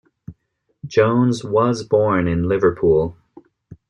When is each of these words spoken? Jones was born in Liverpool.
Jones 0.83 1.43
was 1.43 1.83
born 1.83 2.27
in 2.27 2.47
Liverpool. 2.47 3.15